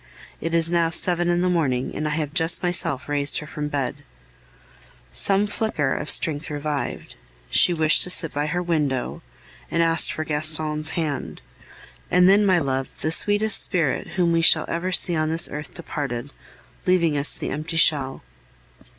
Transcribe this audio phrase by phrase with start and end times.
[0.39, 3.67] It is now seven in the morning, and I have just myself raised her from
[3.67, 3.97] bed.
[5.11, 7.13] Some flicker of strength revived;
[7.51, 9.21] she wished to sit by her window,
[9.69, 11.43] and asked for Gaston's hand.
[12.09, 15.75] And then, my love, the sweetest spirit whom we shall ever see on this earth
[15.75, 16.31] departed,
[16.87, 18.23] leaving us the empty shell.